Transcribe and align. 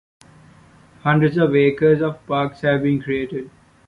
Hundreds 1.03 1.37
of 1.37 1.55
acres 1.55 2.01
of 2.01 2.25
parks 2.25 2.61
have 2.61 2.81
been 2.81 2.99
created. 2.99 3.51